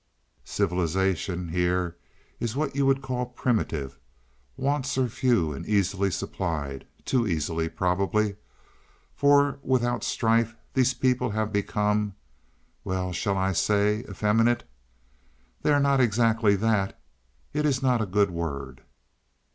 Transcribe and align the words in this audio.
Civilization 0.45 1.49
here 1.49 1.95
is 2.39 2.55
what 2.55 2.75
you 2.75 2.87
would 2.87 3.03
call 3.03 3.23
primitive: 3.27 3.99
wants 4.57 4.97
are 4.97 5.07
few 5.07 5.53
and 5.53 5.63
easily 5.67 6.09
supplied 6.09 6.87
too 7.05 7.27
easily, 7.27 7.69
probably, 7.69 8.35
for 9.13 9.59
without 9.61 10.03
strife 10.03 10.55
these 10.73 10.95
people 10.95 11.29
have 11.29 11.53
become 11.53 12.15
well 12.83 13.13
shall 13.13 13.37
I 13.37 13.51
say 13.53 14.03
effeminate? 14.09 14.63
They 15.61 15.71
are 15.71 15.79
not 15.79 16.01
exactly 16.01 16.55
that 16.55 16.99
it 17.53 17.63
is 17.67 17.83
not 17.83 18.01
a 18.01 18.07
good 18.07 18.31
word." 18.31 18.81